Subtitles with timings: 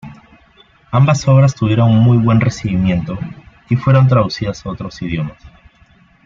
[0.89, 3.19] Ambas obras tuvieron muy buen recibimiento,
[3.69, 5.37] y fueron traducidas a otros idiomas.